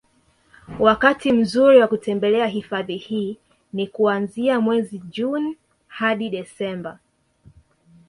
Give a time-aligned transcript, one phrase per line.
[0.79, 3.37] wakati mzuri wa kutembelea hifadhi hii
[3.73, 6.99] ni kuanzia mwezi June hadi Desemba